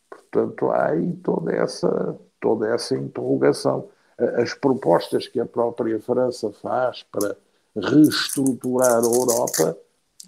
[0.10, 3.90] Portanto, há aí toda essa, toda essa interrogação.
[4.18, 7.36] As propostas que a própria França faz para
[7.76, 9.78] reestruturar a Europa,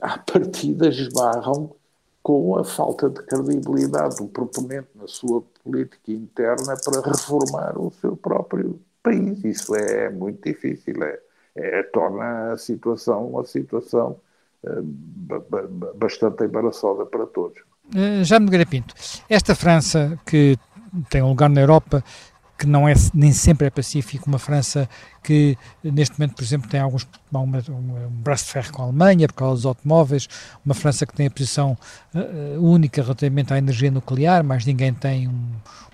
[0.02, 1.76] à partida esbarram
[2.24, 8.16] com a falta de credibilidade do proponente na sua política interna para reformar o seu
[8.16, 9.44] próprio país.
[9.44, 11.20] Isso é muito difícil, é,
[11.56, 14.20] é torna a situação uma situação
[14.64, 17.60] uh, bastante embaraçosa para todos.
[17.88, 18.94] Uh, Já me Pinto,
[19.28, 20.58] esta França que
[21.10, 22.04] tem um lugar na Europa
[22.62, 24.88] que não é nem sempre é pacífico, uma França
[25.24, 29.28] que neste momento, por exemplo, tem alguns uma, um braço de ferro com a Alemanha
[29.28, 30.30] por causa dos automóveis,
[30.64, 31.76] uma França que tem a posição
[32.14, 35.50] uh, única relativamente à energia nuclear, mas ninguém tem um,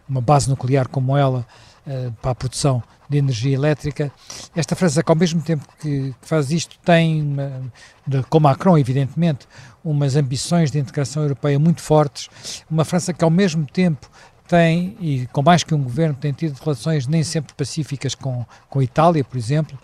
[0.10, 1.48] uma base nuclear como ela
[1.88, 4.12] uh, para a produção de energia elétrica.
[4.54, 7.62] Esta França que ao mesmo tempo que, faz isto tem, uma,
[8.06, 9.48] de, com Macron evidentemente,
[9.86, 12.30] umas ambições de integração europeia muito fortes,
[12.70, 14.12] uma França que ao mesmo tempo
[14.48, 18.80] tem, e com mais que um governo, tem tido relações nem sempre pacíficas com, com
[18.80, 19.78] a Itália, por exemplo.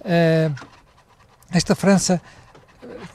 [0.00, 0.54] Uh,
[1.50, 2.20] esta França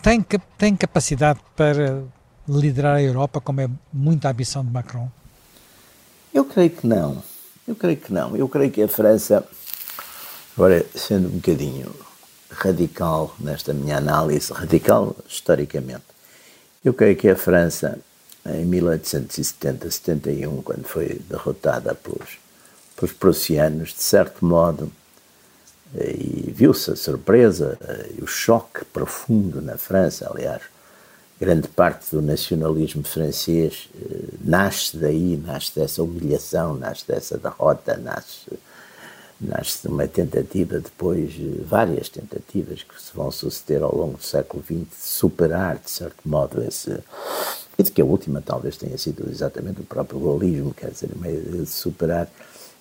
[0.02, 0.26] tem,
[0.58, 2.04] tem capacidade para
[2.48, 5.10] liderar a Europa, como é muita ambição de Macron?
[6.34, 7.24] Eu creio que não.
[7.68, 8.36] Eu creio que não.
[8.36, 9.48] Eu creio que a França,
[10.56, 11.94] agora sendo um bocadinho
[12.50, 16.04] radical nesta minha análise, radical historicamente,
[16.84, 18.00] eu creio que a França
[18.56, 22.38] em 1870-71, quando foi derrotada pelos,
[22.96, 24.92] pelos prussianos, de certo modo
[25.96, 27.78] e viu-se a surpresa
[28.18, 30.62] e o choque profundo na França, aliás,
[31.40, 33.90] grande parte do nacionalismo francês
[34.40, 38.52] nasce daí, nasce dessa humilhação, nasce dessa derrota, nasce
[39.42, 41.32] nasce uma tentativa depois,
[41.66, 46.28] várias tentativas que se vão suceder ao longo do século XX de superar, de certo
[46.28, 47.00] modo, esse.
[47.84, 52.28] De que a última talvez tenha sido exatamente o próprio gaullismo, quer dizer, de superar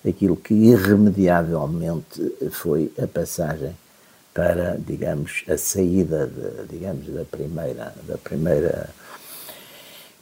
[0.07, 3.75] aquilo que irremediavelmente foi a passagem
[4.33, 8.89] para, digamos, a saída, de, digamos, da primeira, da primeira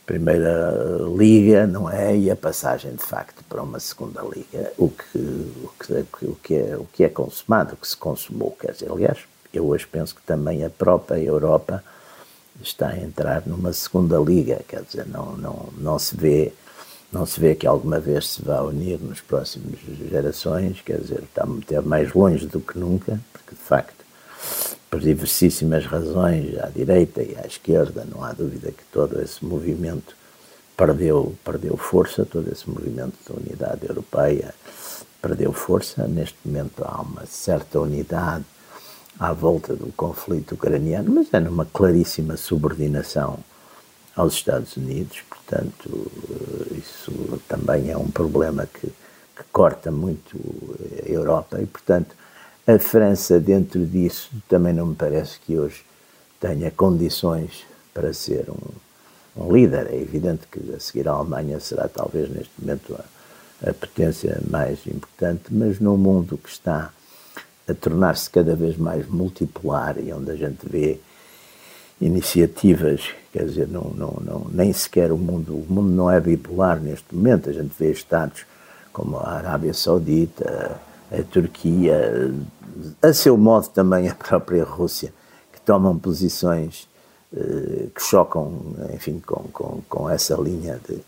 [0.06, 0.74] primeira
[1.18, 2.16] liga, não é?
[2.16, 6.56] E a passagem de facto para uma segunda liga, o que, o que, o que,
[6.56, 9.20] é, o que é consumado, o que se consumou, quer dizer, aliás,
[9.54, 11.84] eu hoje penso que também a própria Europa
[12.62, 16.54] está a entrar numa segunda liga, quer dizer, não, não, não se vê
[17.10, 21.44] não se vê que alguma vez se vá unir nos próximos gerações, quer dizer, está
[21.44, 24.06] a meter mais longe do que nunca, porque de facto
[24.90, 30.16] por diversíssimas razões, à direita e à esquerda, não há dúvida que todo esse movimento
[30.78, 34.54] perdeu, perdeu força, todo esse movimento da unidade europeia
[35.22, 36.08] perdeu força.
[36.08, 38.46] Neste momento há uma certa unidade
[39.20, 43.40] à volta do conflito ucraniano, mas é numa claríssima subordinação
[44.16, 46.12] aos Estados Unidos, portanto,
[46.76, 50.38] isso também é um problema que, que corta muito
[51.06, 52.16] a Europa e, portanto,
[52.66, 55.86] a França, dentro disso, também não me parece que hoje
[56.40, 59.88] tenha condições para ser um, um líder.
[59.88, 64.86] É evidente que a seguir a Alemanha será talvez neste momento a, a potência mais
[64.86, 66.92] importante, mas num mundo que está
[67.68, 71.00] a tornar-se cada vez mais multipolar e onde a gente vê
[72.00, 76.80] iniciativas, quer dizer, não, não, não, nem sequer o mundo, o mundo não é bipolar
[76.80, 78.46] neste momento, a gente vê estados
[78.94, 80.80] como a Arábia Saudita,
[81.12, 82.34] a Turquia,
[83.02, 85.14] a seu modo também a própria Rússia,
[85.52, 86.88] que tomam posições
[87.36, 91.00] eh, que chocam, enfim, com, com, com essa linha de,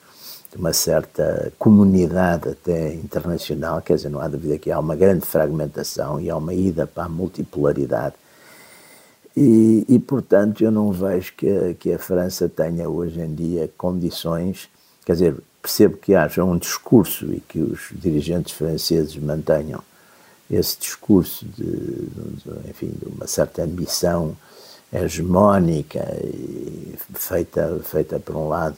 [0.52, 5.26] de, uma certa comunidade até internacional, quer dizer, não há dúvida que há uma grande
[5.26, 8.16] fragmentação e há uma ida para a multipolaridade.
[9.36, 14.70] E, e portanto, eu não vejo que que a França tenha hoje em dia condições,
[15.06, 19.82] quer dizer, percebo que haja um discurso e que os dirigentes franceses mantenham
[20.50, 24.36] esse discurso de, de, enfim, de uma certa ambição
[24.92, 26.04] hegemónica
[27.14, 28.76] feita, feita por um lado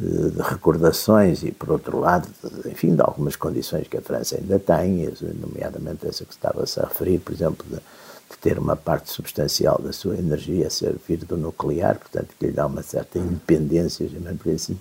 [0.00, 4.58] de, recordações e por outro lado, de, enfim, de algumas condições que a França ainda
[4.58, 9.80] tem, nomeadamente essa que estava-se a referir, por exemplo, de, de, ter uma parte substancial
[9.82, 14.40] da sua energia a servir do nuclear, portanto, que lhe dá uma certa independência, chamamos
[14.40, 14.78] por assim.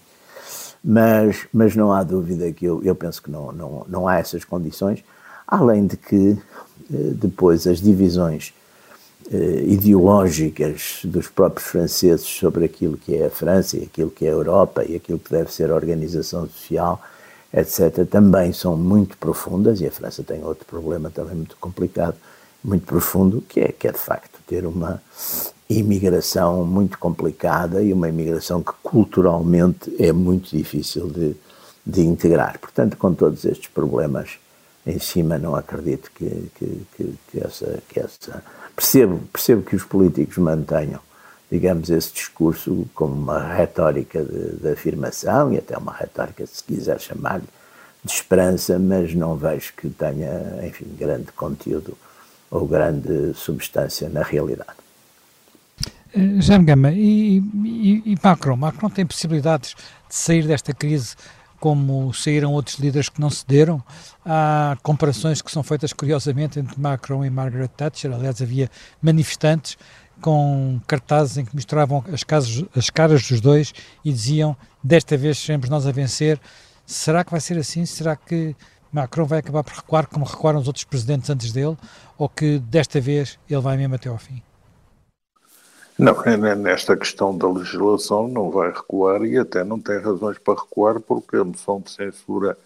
[0.83, 4.45] Mas, mas não há dúvida que eu, eu penso que não, não, não há essas
[4.45, 5.03] condições,
[5.49, 6.37] Além de que
[6.93, 8.53] eh, depois as divisões
[9.67, 14.33] ideológicas dos próprios franceses sobre aquilo que é a França e aquilo que é a
[14.33, 17.01] Europa e aquilo que deve ser a organização social,
[17.53, 22.15] etc., também são muito profundas e a França tem outro problema também muito complicado,
[22.63, 25.01] muito profundo, que é, que é de facto ter uma
[25.69, 31.35] imigração muito complicada e uma imigração que culturalmente é muito difícil de,
[31.85, 32.57] de integrar.
[32.59, 34.39] Portanto, com todos estes problemas
[34.85, 38.43] em cima não acredito que, que, que, que, essa, que essa.
[38.75, 40.99] Percebo, percebo que os políticos mantenham,
[41.51, 46.99] digamos, esse discurso como uma retórica de, de afirmação e até uma retórica, se quiser
[46.99, 47.47] chamar-lhe,
[48.03, 51.97] de esperança, mas não vejo que tenha, enfim, grande conteúdo
[52.49, 54.79] ou grande substância na realidade.
[56.13, 58.55] Eh, Jaime Gama, e, e, e Macron?
[58.55, 59.75] Macron tem possibilidades
[60.07, 61.15] de sair desta crise
[61.59, 63.83] como saíram outros líderes que não cederam.
[64.25, 68.13] Há comparações que são feitas curiosamente entre Macron e Margaret Thatcher.
[68.13, 68.69] Aliás, havia
[69.01, 69.77] manifestantes
[70.21, 75.37] com cartazes em que misturavam as, casas, as caras dos dois e diziam: Desta vez
[75.37, 76.39] seremos nós a vencer.
[76.85, 77.85] Será que vai ser assim?
[77.85, 78.55] Será que
[78.91, 81.77] Macron vai acabar por recuar como recuaram os outros presidentes antes dele?
[82.17, 84.41] Ou que desta vez ele vai mesmo até ao fim?
[85.99, 86.15] Não,
[86.55, 91.35] nesta questão da legislação não vai recuar e até não tem razões para recuar porque
[91.35, 92.57] a moção de censura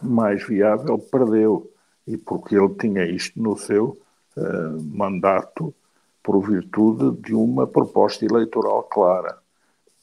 [0.00, 1.68] mais viável perdeu
[2.06, 4.00] e porque ele tinha isto no seu
[4.36, 5.74] uh, mandato
[6.22, 9.38] por virtude de uma proposta eleitoral clara.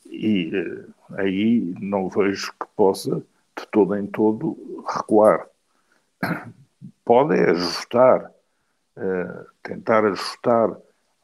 [0.06, 3.24] E uh, aí não vejo que possa,
[3.56, 5.48] de todo em todo, recuar.
[7.06, 8.30] Pode ajustar,
[8.98, 10.78] uh, tentar ajustar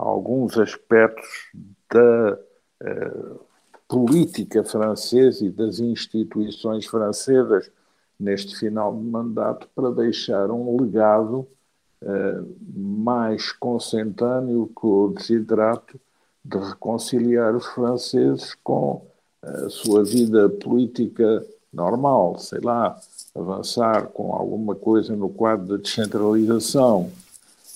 [0.04, 1.28] alguns aspectos
[1.92, 2.40] da
[2.84, 3.40] uh,
[3.88, 7.70] política francesa e das instituições francesas
[8.20, 11.48] neste final de mandato para deixar um legado
[12.76, 16.00] mais consentâneo com o desidrato
[16.44, 19.06] de reconciliar os franceses com
[19.42, 23.00] a sua vida política normal, sei lá,
[23.34, 27.10] avançar com alguma coisa no quadro da descentralização,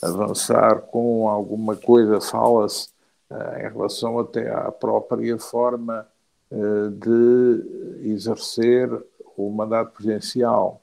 [0.02, 2.90] avançar com alguma coisa, fala-se
[3.30, 6.08] uh, em relação até à própria forma
[6.52, 8.90] uh, de exercer
[9.36, 10.82] o mandato presidencial,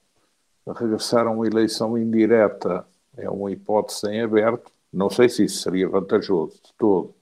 [0.66, 2.86] regressar a uma eleição indireta
[3.16, 7.14] é uma hipótese em aberto, não sei se isso seria vantajoso de todo.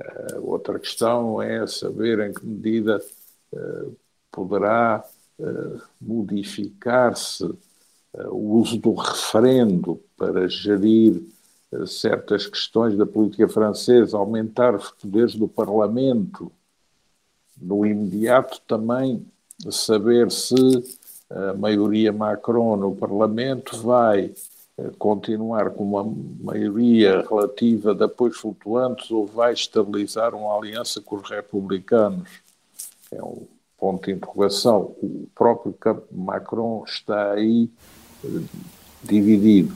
[0.00, 3.00] Uh, outra questão é saber em que medida
[4.30, 5.02] poderá
[5.98, 7.50] modificar-se
[8.14, 11.22] o uso do referendo para gerir
[11.72, 16.50] eh, certas questões da política francesa, aumentar os poderes do Parlamento,
[17.60, 19.26] no imediato também
[19.70, 20.54] saber se
[21.28, 24.32] a maioria Macron no Parlamento vai
[24.78, 26.04] eh, continuar com uma
[26.40, 32.28] maioria relativa de apoios flutuantes ou vai estabilizar uma aliança com os republicanos.
[33.10, 33.46] É um
[33.76, 34.96] ponto de interrogação.
[35.02, 35.74] O próprio
[36.10, 37.97] Macron está aí eh,
[39.02, 39.74] dividido.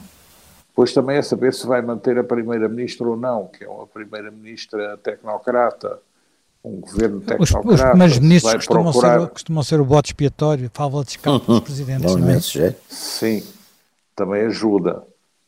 [0.69, 4.97] Depois também é saber se vai manter a primeira-ministra ou não, que é uma primeira-ministra
[4.97, 5.99] tecnocrata,
[6.63, 7.67] um governo tecnocrata.
[7.67, 9.19] Os, os primeiros ministros costumam, procurar...
[9.21, 12.15] ser, costumam ser o bote expiatório, fala de escape dos presidentes.
[12.15, 12.39] Não, é?
[12.39, 12.81] jeito.
[12.89, 13.43] Sim,
[14.15, 15.03] também ajuda.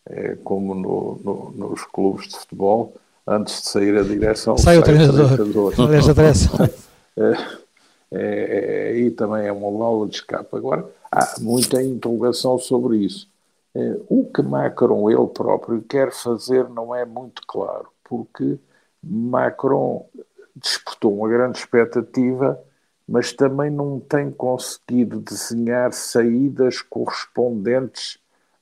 [0.07, 2.93] É como no, no, nos clubes de futebol,
[3.25, 5.73] antes de sair a direção, sai, sai o treinador.
[5.79, 6.69] Aliás, a direção.
[8.11, 10.47] É, é, é, também é uma válvula de escape.
[10.55, 10.85] Agora,
[11.15, 13.29] há muita interrogação sobre isso.
[13.73, 18.59] Eh, o que Macron ele próprio quer fazer não é muito claro, porque
[19.03, 20.07] Macron
[20.55, 22.59] despertou uma grande expectativa,
[23.07, 28.17] mas também não tem conseguido desenhar saídas correspondentes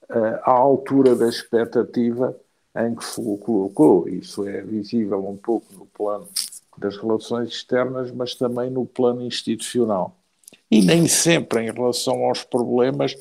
[0.09, 2.35] uh, à altura da expectativa
[2.75, 4.09] em que se colocou.
[4.09, 6.27] Isso é visível um pouco no plano
[6.77, 10.17] das relações externas, mas também no plano institucional.
[10.70, 13.16] E nem sempre em relação aos problemas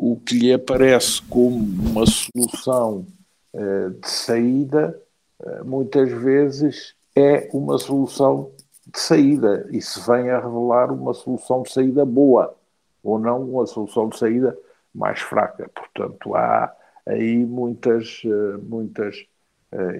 [0.00, 3.04] o que lhe aparece como uma solução
[3.52, 4.96] uh, de saída,
[5.40, 8.52] uh, muitas vezes é uma solução
[8.86, 12.54] de saída e se vem a revelar uma solução de saída boa
[13.02, 14.56] ou não uma solução de saída
[14.94, 15.68] mais fraca.
[15.74, 16.72] Portanto, há
[17.04, 19.26] aí muitas, uh, muitas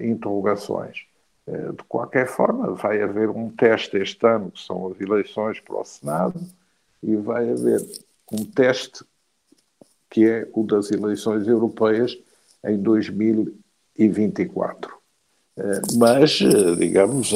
[0.01, 1.05] interrogações.
[1.47, 5.85] de qualquer forma, vai haver um teste este ano, que são as eleições para o
[5.85, 6.39] Senado,
[7.01, 7.81] e vai haver
[8.31, 9.03] um teste
[10.09, 12.17] que é o das eleições europeias
[12.65, 14.93] em 2024.
[15.57, 17.31] Eh, mas, eh, digamos,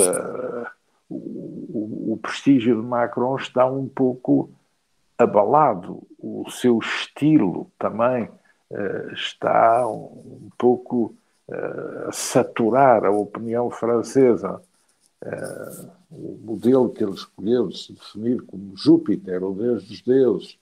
[1.09, 4.49] o, prestígio de Macron está um pouco
[5.17, 8.29] abalado, o seu estilo também
[8.71, 11.15] eh, está um pouco
[12.07, 14.61] a saturar a opinião francesa.
[16.11, 20.57] O modelo que ele escolheu de se definir como Júpiter, o deus dos deuses,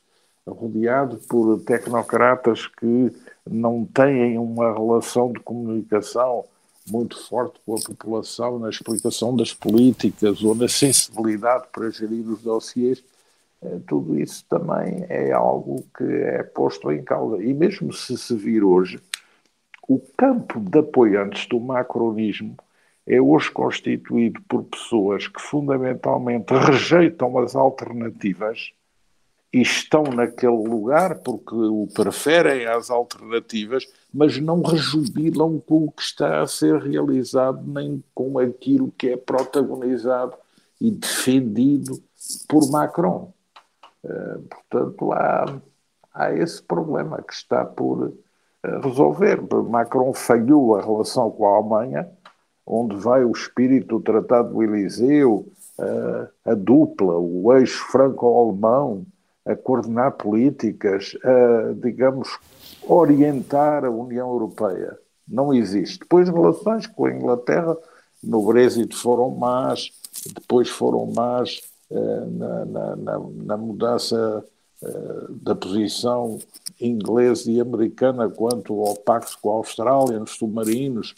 [0.47, 3.11] rodeado por tecnocratas que
[3.49, 6.45] não têm uma relação de comunicação
[6.89, 12.41] muito forte com a população na explicação das políticas ou na sensibilidade para gerir os
[12.41, 13.03] dossiês,
[13.61, 17.43] eh, tudo isso também é algo que é posto em causa.
[17.43, 18.99] E mesmo se se vir hoje,
[19.87, 22.57] o campo de apoiantes do macronismo
[23.07, 28.71] é hoje constituído por pessoas que fundamentalmente rejeitam as alternativas
[29.53, 36.01] e estão naquele lugar porque o preferem às alternativas, mas não rejubilam com o que
[36.01, 40.35] está a ser realizado, nem com aquilo que é protagonizado
[40.79, 42.01] e defendido
[42.47, 43.33] por Macron.
[44.03, 45.61] Uh, portanto, há,
[46.13, 48.13] há esse problema que está por uh,
[48.81, 49.41] resolver.
[49.69, 52.09] Macron falhou a relação com a Alemanha,
[52.65, 55.47] onde vai o espírito do Tratado do Eliseu,
[55.79, 59.05] uh, a dupla, o eixo franco-alemão,
[59.45, 62.37] a coordenar políticas, a, digamos,
[62.83, 64.97] orientar a União Europeia.
[65.27, 65.99] Não existe.
[65.99, 67.77] Depois, relações com a Inglaterra
[68.23, 69.91] no Brexit foram más,
[70.35, 74.45] depois foram más eh, na, na, na, na, mudança
[74.83, 76.37] eh, da posição
[76.79, 81.15] inglesa e americana quanto ao pacto com a Austrália, nos submarinos,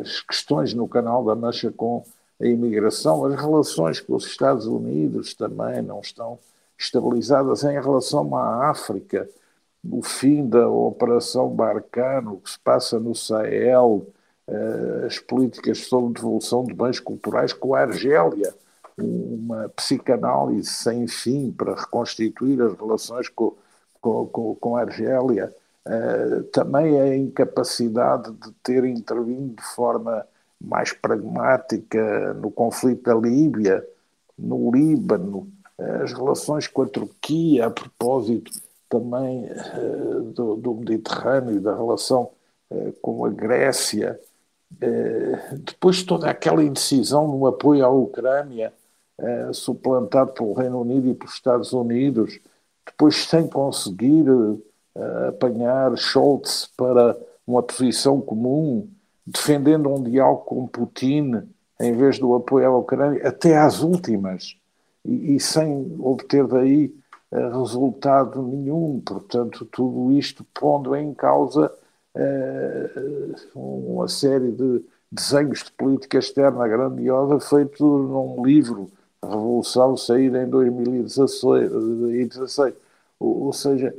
[0.00, 2.04] as questões no Canal da Mancha com
[2.40, 6.38] a imigração, as relações com os Estados Unidos também não estão
[6.78, 7.64] estabilizadas.
[7.64, 9.28] Em relação à África,
[9.90, 14.06] o fim da Operação Barcano, o que se passa no Sahel,
[14.48, 18.54] eh, as políticas sobre devolução de bens culturais com a Argélia,
[18.98, 23.54] uma psicanálise sem fim para reconstituir as relações com,
[24.00, 25.54] com, com, com a Argélia,
[25.86, 30.26] uh, também a incapacidade de ter intervindo de forma
[30.60, 33.86] mais pragmática no conflito da Líbia,
[34.38, 38.50] no Líbano, as relações com a Turquia, a propósito
[38.88, 42.30] também uh, do, do, Mediterrâneo, da relação
[42.70, 44.18] uh, com a Grécia,
[44.74, 48.72] uh, depois toda aquela indecisão no apoio à Ucrânia,
[49.54, 52.38] suplantado pelo Reino Unido e pelos Estados Unidos,
[52.84, 54.26] depois sem conseguir
[55.28, 57.16] apanhar Scholz para
[57.46, 58.88] uma posição comum,
[59.26, 61.42] defendendo um diálogo com Putin
[61.80, 64.56] em vez do apoio à Ucrânia, até às últimas
[65.04, 66.94] e, e sem obter daí
[67.30, 69.00] uh, resultado nenhum.
[69.04, 71.72] Portanto, tudo isto pondo em causa
[72.14, 78.90] uh, uma série de desenhos de política externa grandiosa feito num livro,
[79.22, 81.70] Revolução, saída em 2016.
[83.18, 83.94] Ou, seja,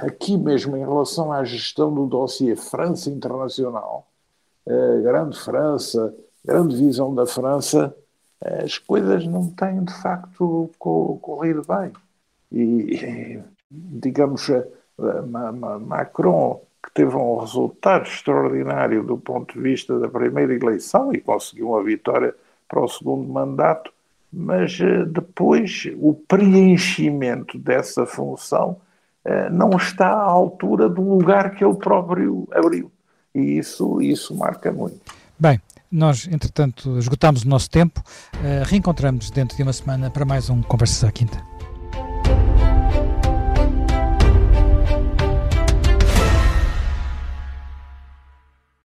[0.00, 4.06] aqui mesmo em relação à gestão do dossiê França Internacional,
[5.02, 6.14] grande França,
[6.44, 7.94] grande visão da França,
[8.42, 11.92] as coisas não têm de facto corrido bem.
[12.52, 13.40] E,
[13.70, 14.50] digamos,
[15.80, 21.70] Macron, que teve um resultado extraordinário do ponto de vista da primeira eleição e conseguiu
[21.70, 22.34] uma vitória
[22.68, 23.92] para o segundo mandato,
[24.32, 28.83] mas eh, depois o preenchimento dessa função eh,
[29.50, 32.90] não está à altura do lugar que ele próprio abriu.
[33.34, 35.00] E isso, isso marca muito.
[35.38, 35.60] Bem,
[35.90, 38.02] nós, entretanto, esgotámos o nosso tempo.
[38.34, 41.53] Uh, reencontramos dentro de uma semana para mais um Conversas à Quinta.